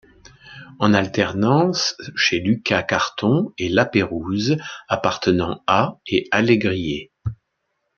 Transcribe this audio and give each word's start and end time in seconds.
En 0.79 0.95
alternance 0.95 1.95
chez 2.15 2.39
Lucas 2.39 2.81
Carton 2.81 3.53
et 3.59 3.69
Laperouse, 3.69 4.57
appartenant 4.89 5.61
à 5.67 5.99
et 6.07 6.27
Allegrier. 6.31 7.11